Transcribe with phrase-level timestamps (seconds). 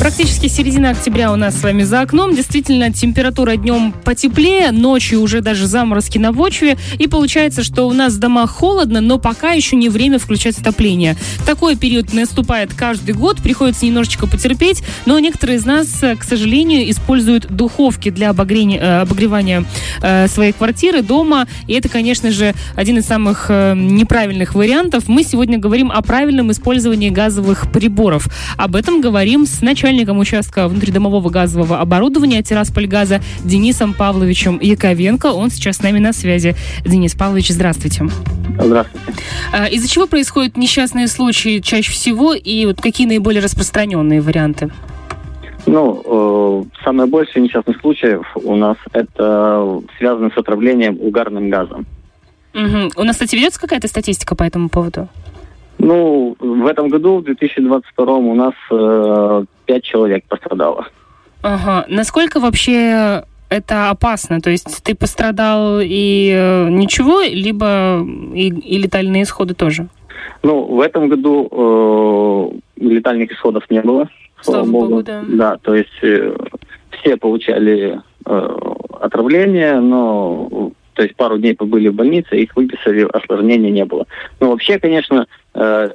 [0.00, 2.34] Практически середина октября у нас с вами за окном.
[2.34, 6.76] Действительно, температура днем потеплее, ночью уже даже заморозки на почве.
[6.98, 11.16] И получается, что у нас в домах холодно, но пока еще не время включать отопление.
[11.46, 15.88] Такой период наступает каждый год, приходится немножечко потерпеть, но некоторые из нас,
[16.18, 19.64] к сожалению, используют духовки для обогрения, э, обогревания
[20.02, 21.46] э, своей квартиры, дома.
[21.66, 25.04] И это, конечно же, один из самых э, неправильных вариантов.
[25.06, 28.28] Мы сегодня говорим о правильном использовании газовых приборов.
[28.58, 35.26] Об этом говорим с начальником начальником участка внутридомового газового оборудования Тираспольгаза Денисом Павловичем Яковенко.
[35.26, 36.54] Он сейчас с нами на связи.
[36.86, 38.06] Денис Павлович, здравствуйте.
[38.58, 39.06] Здравствуйте.
[39.52, 44.70] А, из-за чего происходят несчастные случаи чаще всего и вот какие наиболее распространенные варианты?
[45.66, 51.84] Ну, э, самое большее несчастных случаев у нас это связано с отравлением угарным газом.
[52.54, 52.92] Угу.
[52.96, 55.08] У нас, кстати, ведется какая-то статистика по этому поводу?
[55.78, 60.86] Ну, в этом году, в 2022 у нас э, 5 человек пострадало.
[61.42, 61.84] Ага.
[61.88, 64.40] Насколько вообще это опасно?
[64.40, 69.88] То есть ты пострадал и э, ничего, либо и, и летальные исходы тоже?
[70.42, 71.48] Ну, в этом году
[72.78, 74.08] э, летальных исходов не было.
[74.40, 74.88] Слава, слава богу.
[74.88, 75.22] богу, да.
[75.26, 76.36] Да, то есть э,
[76.90, 78.56] все получали э,
[79.00, 84.06] отравление, но то есть пару дней побыли в больнице, их выписали, осложнений не было.
[84.40, 85.26] Но вообще, конечно,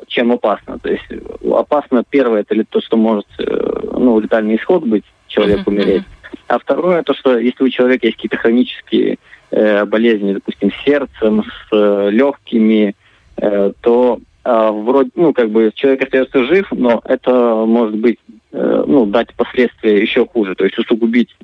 [0.08, 0.80] чем опасно?
[0.80, 1.06] То есть
[1.44, 3.44] опасно первое, это то, что может э,
[3.94, 6.04] ну, летальный исход быть, человек uh-huh, умереть.
[6.04, 6.40] Uh-huh.
[6.48, 9.18] А второе, то, что если у человека есть какие-то хронические
[9.52, 12.96] э, болезни, допустим, с сердцем, с э, легкими,
[13.38, 18.20] э, то э, вроде, ну, как бы человек остается жив, но это может быть,
[18.52, 21.36] э, ну, дать последствия еще хуже, то есть усугубить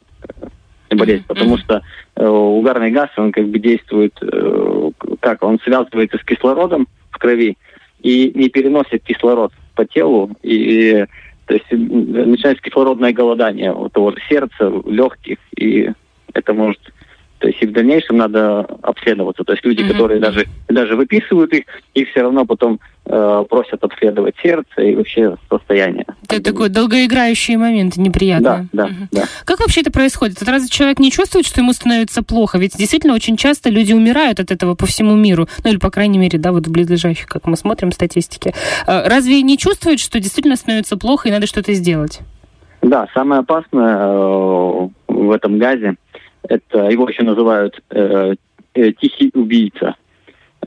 [0.89, 1.81] э, болезнь, потому что
[2.15, 7.57] э, угарный газ, он как бы действует, э, как он связывается с кислородом в крови
[8.05, 11.05] и не переносит кислород по телу, и
[11.47, 15.89] то есть начинается кислородное голодание у того же сердца, легких, и
[16.31, 16.79] это может
[17.39, 19.43] то есть и в дальнейшем надо обследоваться.
[19.43, 19.91] То есть люди, mm-hmm.
[19.91, 26.05] которые даже, даже выписывают их, их все равно потом просят обследовать сердце и вообще состояние.
[26.27, 28.67] Это такой долгоиграющий момент, неприятно.
[28.73, 29.07] Да, да, mm-hmm.
[29.11, 29.23] да.
[29.45, 30.41] Как вообще это происходит?
[30.41, 32.57] Это разве человек не чувствует, что ему становится плохо?
[32.57, 35.47] Ведь действительно очень часто люди умирают от этого по всему миру.
[35.63, 38.53] Ну или, по крайней мере, да, вот в близлежащих, как мы смотрим статистики.
[38.87, 42.21] Э, разве не чувствует, что действительно становится плохо и надо что-то сделать?
[42.81, 45.95] Да, самое опасное э, в этом газе–
[46.47, 48.35] это его еще называют э,
[48.73, 49.95] э, тихий убийца.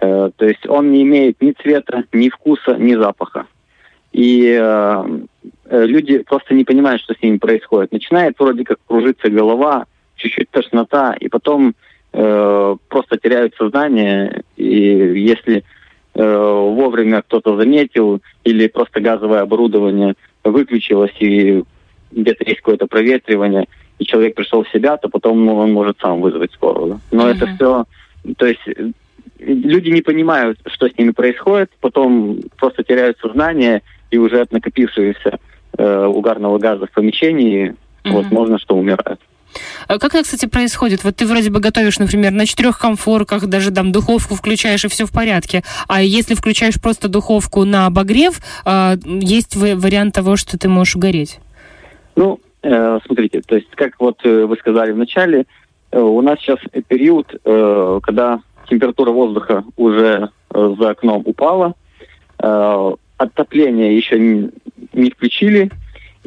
[0.01, 3.47] Э, то есть он не имеет ни цвета, ни вкуса, ни запаха.
[4.13, 5.05] И э,
[5.67, 7.93] э, люди просто не понимают, что с ними происходит.
[7.93, 9.87] Начинает вроде как кружиться голова,
[10.17, 11.75] чуть-чуть тошнота, и потом
[12.13, 14.43] э, просто теряют сознание.
[14.57, 15.65] И если
[16.15, 21.63] э, вовремя кто-то заметил или просто газовое оборудование выключилось и
[22.11, 23.67] где-то есть какое-то проветривание,
[23.99, 27.01] и человек пришел в себя, то потом он может сам вызвать скорую.
[27.11, 27.37] Но uh-huh.
[27.37, 27.85] это все,
[28.37, 28.63] то есть
[29.39, 35.39] люди не понимают, что с ними происходит, потом просто теряют сознание, и уже от накопившегося
[35.77, 38.11] э, угарного газа в помещении, uh-huh.
[38.11, 39.21] вот, можно что умирают.
[39.87, 41.05] А как это, кстати, происходит?
[41.05, 45.07] Вот ты вроде бы готовишь, например, на четырех комфорках, даже там духовку включаешь, и все
[45.07, 45.63] в порядке.
[45.89, 51.41] А если включаешь просто духовку на обогрев, э, есть вариант того, что ты можешь угореть?
[52.17, 55.47] Ну, Э, смотрите, то есть, как вот э, вы сказали в начале,
[55.91, 57.29] э, у нас сейчас период,
[58.03, 61.75] когда температура воздуха уже за окном упала,
[62.39, 65.71] отопление еще не включили,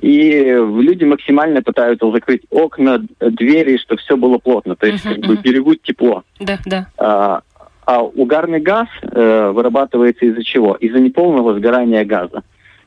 [0.01, 5.25] и люди максимально пытаются закрыть окна, двери, чтобы все было плотно, то есть uh-huh, как
[5.25, 6.23] бы берегут тепло.
[6.39, 6.87] Да, да.
[6.97, 7.41] А,
[7.85, 10.75] а угарный газ э, вырабатывается из-за чего?
[10.75, 12.43] Из-за неполного сгорания газа.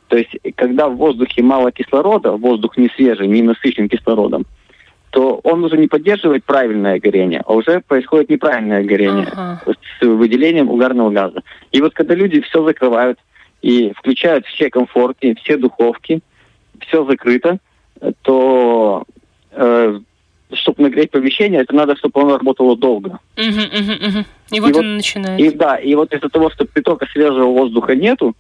[0.09, 4.45] То есть, когда в воздухе мало кислорода, воздух не свежий, не насыщен кислородом,
[5.15, 9.63] то он уже не поддерживает правильное горение, а уже происходит неправильное горение ага.
[10.01, 11.45] с выделением угарного газа.
[11.71, 13.21] И вот когда люди все закрывают
[13.63, 16.21] и включают все комфорты, все духовки,
[16.81, 17.59] все закрыто,
[18.23, 19.05] то
[19.53, 20.01] э,
[20.53, 23.21] чтобы нагреть помещение, это надо, чтобы оно работало долго.
[23.37, 24.25] Угу, угу, угу.
[24.51, 25.41] И вот и оно вот, начинает.
[25.41, 28.35] И да, и вот из-за того, что притока свежего воздуха нету,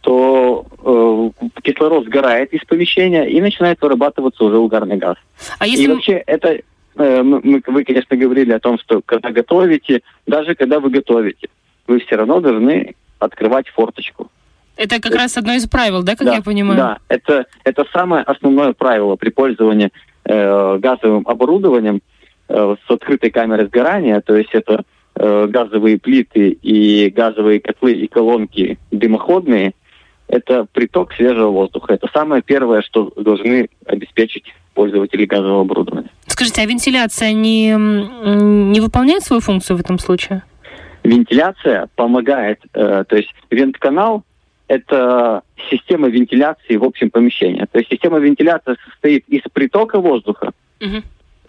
[0.00, 5.16] то э, кислород сгорает из помещения и начинает вырабатываться уже угарный газ.
[5.58, 5.84] А если...
[5.84, 6.58] И вообще это
[6.96, 11.48] э, мы, вы, конечно, говорили о том, что когда готовите, даже когда вы готовите,
[11.86, 14.30] вы все равно должны открывать форточку.
[14.76, 16.76] Это как это, раз одно из правил, да, как да, я понимаю?
[16.76, 19.90] Да, это, это самое основное правило при пользовании
[20.24, 22.02] э, газовым оборудованием
[22.48, 24.84] э, с открытой камерой сгорания, то есть это
[25.16, 29.72] э, газовые плиты и газовые котлы и колонки дымоходные,
[30.28, 31.94] это приток свежего воздуха.
[31.94, 36.10] Это самое первое, что должны обеспечить пользователи газового оборудования.
[36.26, 40.42] Скажите, а вентиляция не, не выполняет свою функцию в этом случае?
[41.02, 44.24] Вентиляция помогает, э, то есть вентканал–
[44.68, 47.66] это система вентиляции в общем помещении.
[47.70, 51.02] То есть система вентиляции состоит из притока воздуха, угу.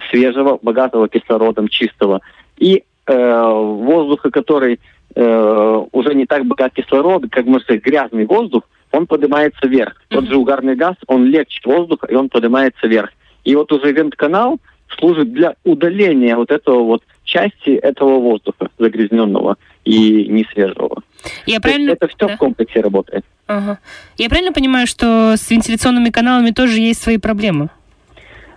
[0.09, 2.21] свежего, богатого кислородом, чистого,
[2.57, 2.83] и
[3.13, 4.79] воздуха, который
[5.15, 9.93] э, уже не так богат кислородом, как, можно сказать, грязный воздух, он поднимается вверх.
[9.93, 10.15] Mm-hmm.
[10.15, 13.11] Тот же угарный газ, он легче воздуха, и он поднимается вверх.
[13.43, 14.59] И вот уже вентканал
[14.97, 21.01] служит для удаления вот этого вот части этого воздуха загрязненного и несвежего.
[21.45, 21.91] Я правильно...
[21.91, 22.35] Это все да?
[22.35, 23.25] в комплексе работает.
[23.47, 23.79] Ага.
[24.17, 27.69] Я правильно понимаю, что с вентиляционными каналами тоже есть свои проблемы?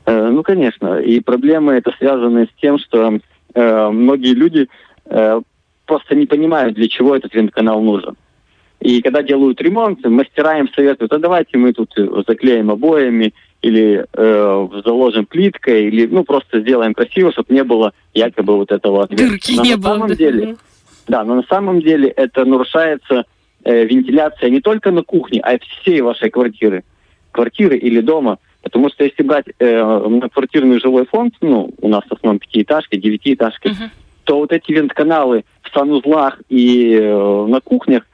[0.07, 0.99] Э, ну, конечно.
[0.99, 3.19] И проблемы это связаны с тем, что
[3.55, 4.69] э, многие люди
[5.07, 5.41] э,
[5.87, 8.17] просто не понимают, для чего этот вентканал нужен.
[8.81, 11.93] И когда делают ремонт, мастера им советуют, а давайте мы тут
[12.27, 18.57] заклеим обоями или э, заложим плиткой, или ну просто сделаем красиво, чтобы не было якобы
[18.57, 19.93] вот этого Дырки но не на было.
[19.93, 20.57] Самом деле,
[21.09, 23.25] да, но на самом деле это нарушается
[23.65, 26.85] э, вентиляция не только на кухне, а и всей вашей квартиры.
[27.33, 28.39] Квартиры или дома.
[28.63, 33.69] Потому что если брать э, квартирный жилой фонд, ну, у нас в основном пятиэтажки, девятиэтажки,
[33.69, 33.89] uh-huh.
[34.25, 38.05] то вот эти вентканалы в санузлах и э, на кухнях,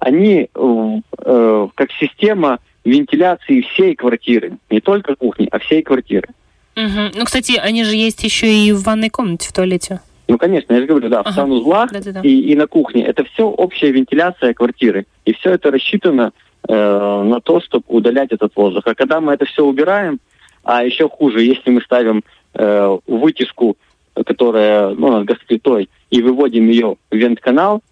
[0.00, 6.28] они э, э, как система вентиляции всей квартиры, не только кухни, а всей квартиры.
[6.76, 7.16] Угу.
[7.16, 10.00] Ну, кстати, они же есть еще и в ванной комнате, в туалете.
[10.26, 11.30] Ну, конечно, я же говорю, да, ага.
[11.30, 12.20] в санузлах Да-да-да.
[12.22, 13.04] и, и на кухне.
[13.04, 15.06] Это все общая вентиляция квартиры.
[15.24, 16.32] И все это рассчитано
[16.68, 18.84] э, на то, чтобы удалять этот воздух.
[18.86, 20.18] А когда мы это все убираем,
[20.62, 22.22] а еще хуже, если мы ставим
[22.54, 23.76] э, вытяжку,
[24.14, 27.82] которая ну, газ-плитой, и выводим ее в вентканал,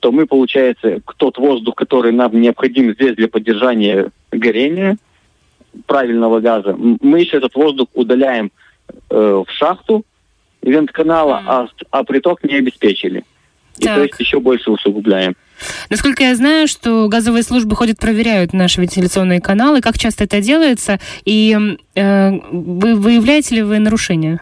[0.00, 4.96] то мы, получается, тот воздух, который нам необходим здесь для поддержания горения
[5.86, 8.50] правильного газа, мы еще этот воздух удаляем
[9.10, 10.04] э, в шахту
[10.62, 11.44] вентканала, mm.
[11.46, 13.24] а, а приток не обеспечили.
[13.78, 13.96] И так.
[13.96, 15.36] то есть еще больше усугубляем.
[15.90, 19.80] Насколько я знаю, что газовые службы ходят, проверяют наши вентиляционные каналы.
[19.80, 20.98] Как часто это делается?
[21.24, 21.56] И
[21.94, 24.40] э, вы, выявляете ли вы нарушения?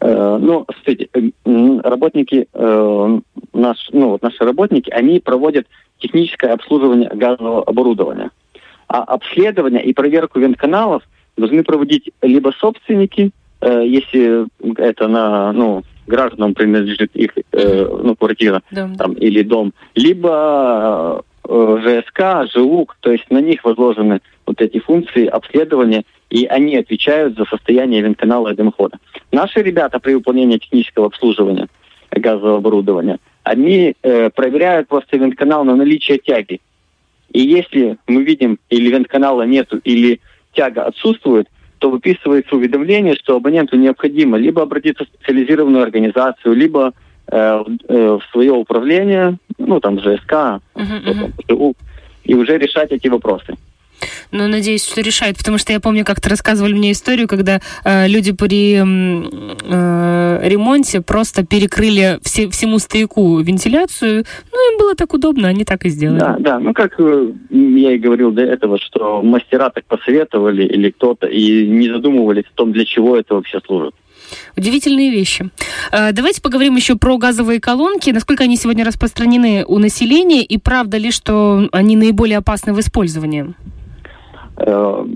[0.00, 3.20] Э, ну, смотрите, э, работники, э,
[3.52, 5.66] наш, ну, вот наши работники, они проводят
[5.98, 8.30] техническое обслуживание газового оборудования.
[8.86, 11.02] А обследование и проверку вентканалов
[11.36, 14.46] должны проводить либо собственники, если
[14.80, 22.96] это на, ну, гражданам принадлежит их ну, квартира дом, там, или дом, либо ЖСК, ЖУК,
[23.00, 28.52] то есть на них возложены вот эти функции обследования, и они отвечают за состояние вентканала
[28.52, 28.98] и дымохода.
[29.32, 31.68] Наши ребята при выполнении технического обслуживания
[32.10, 36.60] газового оборудования, они э, проверяют просто вентканал на наличие тяги.
[37.32, 40.20] И если мы видим, или вентканала нету, или
[40.52, 46.92] тяга отсутствует, то выписывается уведомление, что абоненту необходимо либо обратиться в специализированную организацию, либо
[47.26, 51.76] э, э, в свое управление, ну там ЖСК, uh-huh, uh-huh.
[52.24, 53.54] и уже решать эти вопросы.
[54.30, 58.32] Ну, надеюсь, что решает, потому что я помню, как-то рассказывали мне историю, когда э, люди
[58.32, 64.24] при э, ремонте просто перекрыли все, всему стояку вентиляцию.
[64.52, 66.20] Ну, им было так удобно, они так и сделали.
[66.20, 66.58] Да, да.
[66.58, 71.66] Ну, как э, я и говорил до этого, что мастера так посоветовали или кто-то, и
[71.66, 73.94] не задумывались о том, для чего это вообще служит.
[74.56, 75.50] Удивительные вещи.
[75.92, 78.10] Э, давайте поговорим еще про газовые колонки.
[78.10, 83.54] Насколько они сегодня распространены у населения и правда ли, что они наиболее опасны в использовании?
[84.58, 85.06] Э,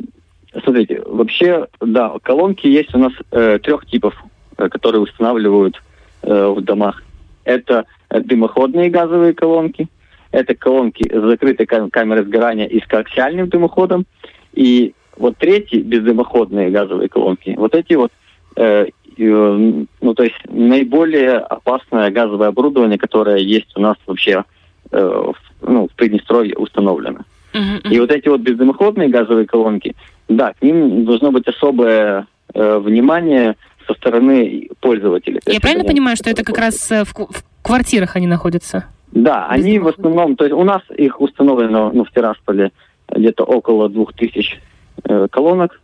[0.64, 4.14] смотрите, вообще, да, колонки есть у нас э, трех типов,
[4.56, 5.82] э, которые устанавливают
[6.22, 7.02] э, в домах.
[7.44, 9.88] Это дымоходные газовые колонки,
[10.30, 14.06] это колонки с закрытой кам- камерой сгорания и с коаксиальным дымоходом,
[14.52, 18.12] и вот третьи бездымоходные газовые колонки, вот эти вот,
[18.56, 18.86] э,
[19.18, 24.44] э, ну то есть наиболее опасное газовое оборудование, которое есть у нас вообще
[24.92, 27.20] э, в, ну, в Приднестровье установлено.
[27.52, 29.94] И вот эти вот бездымоходные газовые колонки,
[30.28, 33.56] да, к ним должно быть особое э, внимание
[33.86, 35.40] со стороны пользователей.
[35.46, 38.86] Я правильно понимаю, что это как раз э, в, в квартирах они находятся?
[39.12, 42.72] Да, они в основном, то есть у нас их установлено ну, в Тирасполе
[43.08, 44.58] где-то около двух тысяч
[45.04, 45.80] э, колонок,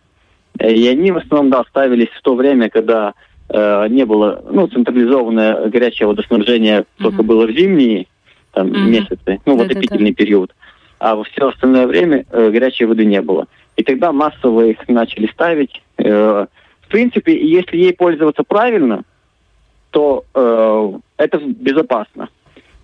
[0.59, 3.13] и они в основном, да, ставились в то время, когда
[3.49, 7.03] э, не было, ну, централизованное горячее водоснабжение, uh-huh.
[7.03, 8.07] только было в зимние
[8.53, 8.89] там, uh-huh.
[8.89, 10.53] месяцы, ну, в отопительный период
[10.99, 13.47] а во все остальное время э, горячей воды не было.
[13.77, 16.47] И тогда массово их начали ставить э,
[16.89, 19.03] в принципе, если ей пользоваться правильно,
[19.91, 22.31] то э, это безопасно.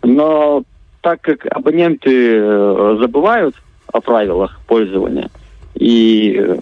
[0.02, 0.62] Но
[1.00, 3.54] так как абоненты э, забывают
[3.90, 5.30] о правилах пользования
[5.74, 6.58] и э,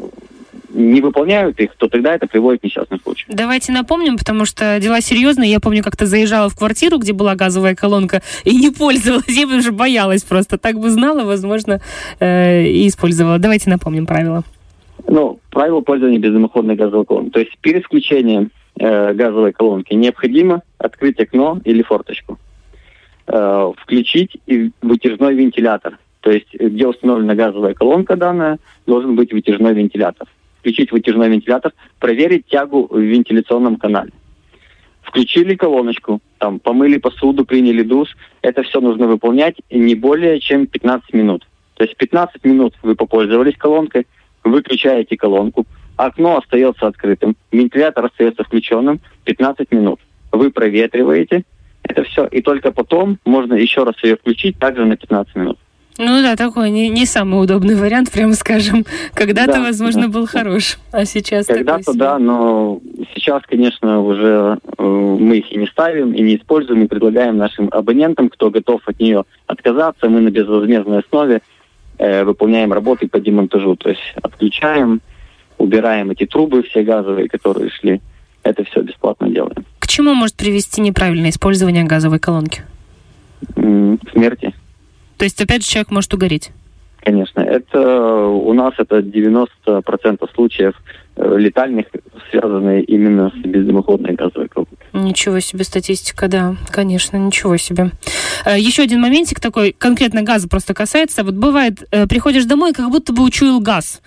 [0.73, 3.37] не выполняют их, то тогда это приводит к несчастным случаям.
[3.37, 5.51] Давайте напомним, потому что дела серьезные.
[5.51, 9.29] Я помню, как-то заезжала в квартиру, где была газовая колонка, и не пользовалась.
[9.29, 10.59] Я бы уже боялась просто.
[10.59, 11.81] Так бы знала, возможно,
[12.21, 13.39] э, и использовала.
[13.39, 14.45] Давайте напомним правила.
[15.07, 17.33] Ну, правила пользования бездымоходной газовой колонкой.
[17.33, 22.39] То есть перед включением э, газовой колонки необходимо открыть окно или форточку,
[23.27, 25.99] э, включить и вытяжной вентилятор.
[26.21, 30.29] То есть где установлена газовая колонка данная, должен быть вытяжной вентилятор
[30.63, 34.13] включить вытяжной вентилятор, проверить тягу в вентиляционном канале.
[35.03, 38.17] Включили колоночку, там, помыли посуду, приняли душ.
[38.43, 41.47] Это все нужно выполнять не более чем 15 минут.
[41.75, 44.07] То есть 15 минут вы попользовались колонкой,
[44.45, 45.67] выключаете колонку,
[45.97, 49.99] окно остается открытым, вентилятор остается включенным 15 минут.
[50.31, 51.43] Вы проветриваете
[51.83, 55.59] это все, и только потом можно еще раз ее включить также на 15 минут.
[55.99, 58.87] Ну да, такой не, не самый удобный вариант, прямо скажем.
[59.15, 62.81] Когда-то, да, возможно, был хорош, а сейчас Когда-то да, но
[63.15, 67.69] сейчас, конечно, уже э, мы их и не ставим, и не используем, и предлагаем нашим
[67.71, 71.43] абонентам, кто готов от нее отказаться, мы на безвозмездной основе
[71.99, 75.03] э, выполняем работы по демонтажу, то есть отключаем,
[75.59, 78.01] убираем эти трубы все газовые, которые шли.
[78.43, 79.65] Это все бесплатно делаем.
[79.79, 82.63] К чему может привести неправильное использование газовой колонки?
[83.55, 84.55] К смерти.
[85.23, 86.51] То есть, опять же, человек может угореть?
[86.99, 87.43] Конечно.
[87.43, 90.75] Это у нас это 90% случаев
[91.15, 91.87] э, летальных,
[92.33, 94.62] связанные именно с бездымоходной газовой колонкой.
[95.03, 97.91] Ничего себе статистика, да, конечно, ничего себе.
[98.45, 101.25] Э, Еще один моментик такой, конкретно газа просто касается.
[101.25, 104.01] Вот бывает, э, приходишь домой, как будто бы учуял газ,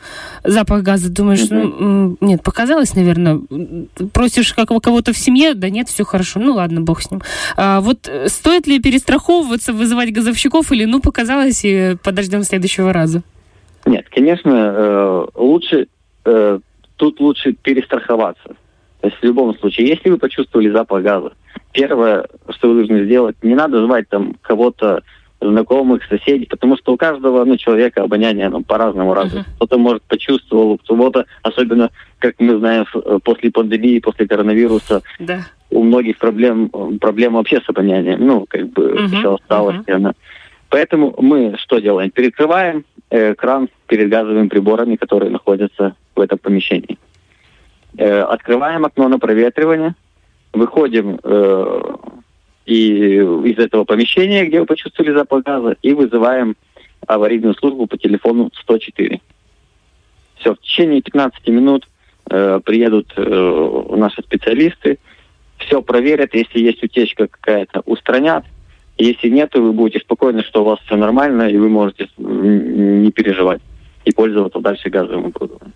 [0.43, 1.11] запах газа.
[1.11, 3.41] Думаешь, ну, нет, показалось, наверное.
[4.13, 7.21] Просишь как кого-то в семье, да нет, все хорошо, ну ладно, бог с ним.
[7.57, 13.21] А вот стоит ли перестраховываться, вызывать газовщиков, или ну показалось, и подождем следующего раза?
[13.85, 15.87] Нет, конечно, лучше,
[16.23, 18.55] тут лучше перестраховаться
[19.01, 21.33] то есть в любом случае, если вы почувствовали запах газа,
[21.73, 25.03] первое, что вы должны сделать, не надо звать там кого-то
[25.41, 29.15] знакомых, соседей, потому что у каждого ну, человека обоняние ну, по-разному uh-huh.
[29.15, 29.45] развито.
[29.57, 32.85] Кто-то, может, почувствовал, кто-то, особенно, как мы знаем,
[33.23, 35.45] после пандемии, после коронавируса, да.
[35.69, 39.07] у многих проблем, проблем вообще с обонянием, ну, как бы, uh-huh.
[39.07, 39.77] все осталось.
[39.77, 39.93] Uh-huh.
[39.93, 40.13] Она.
[40.69, 42.09] Поэтому мы что делаем?
[42.11, 46.97] Перекрываем э, кран перед газовыми приборами, которые находятся в этом помещении.
[47.97, 49.95] Э, открываем окно на проветривание,
[50.51, 51.81] выходим э,
[52.65, 56.55] и из этого помещения, где вы почувствовали запах газа, и вызываем
[57.07, 59.21] аварийную службу по телефону 104.
[60.39, 61.87] Все, в течение 15 минут
[62.29, 64.99] э, приедут э, наши специалисты,
[65.57, 68.43] все проверят, если есть утечка какая-то, устранят.
[68.97, 73.61] Если нет, вы будете спокойны, что у вас все нормально, и вы можете не переживать
[74.05, 75.73] и пользоваться дальше газовым оборудованием.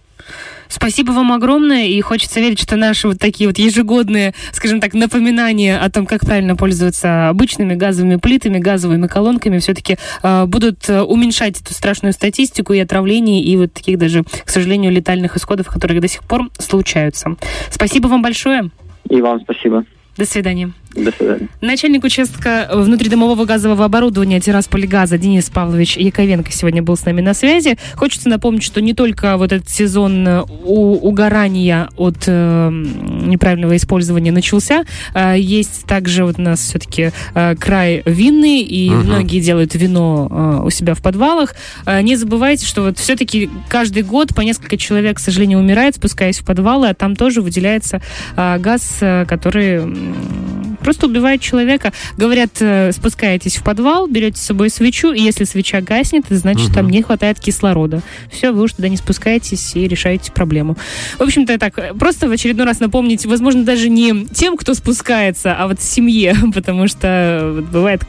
[0.67, 5.79] Спасибо вам огромное, и хочется верить, что наши вот такие вот ежегодные, скажем так, напоминания
[5.79, 11.73] о том, как правильно пользоваться обычными газовыми плитами, газовыми колонками, все-таки э, будут уменьшать эту
[11.73, 16.23] страшную статистику и отравлений, и вот таких даже, к сожалению, летальных исходов, которые до сих
[16.23, 17.35] пор случаются.
[17.71, 18.69] Спасибо вам большое.
[19.09, 19.85] И вам спасибо.
[20.17, 20.71] До свидания.
[20.95, 21.47] До свидания.
[21.61, 27.77] Начальник участка внутридомового газового оборудования Тирасполигаза Денис Павлович Яковенко сегодня был с нами на связи.
[27.95, 34.31] Хочется напомнить, что не только вот этот сезон э, у, угорания от э, неправильного использования
[34.31, 39.03] начался, э, есть также вот у нас все-таки э, край винный, и угу.
[39.03, 41.53] многие делают вино э, у себя в подвалах.
[41.85, 46.39] Э, не забывайте, что вот все-таки каждый год по несколько человек, к сожалению, умирает, спускаясь
[46.39, 48.01] в подвалы, а там тоже выделяется
[48.35, 49.83] э, газ, э, который
[50.79, 51.93] просто убивает человека.
[52.17, 56.75] Говорят, э, спускаетесь в подвал, берете с собой свечу, и если свеча гаснет, значит, угу.
[56.75, 58.01] там не хватает кислорода.
[58.31, 60.77] Все, вы уж туда не спускаетесь и решаете проблему.
[61.17, 65.67] В общем-то, так, просто в очередной раз напомнить, возможно, даже не тем, кто спускается, а
[65.67, 68.03] вот семье, потому что бывают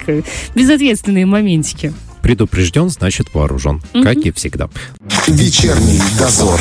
[0.55, 1.93] безответственные моментики.
[2.23, 4.03] Предупрежден, значит вооружен, угу.
[4.03, 4.69] как и всегда.
[5.27, 6.61] Вечерний дозор.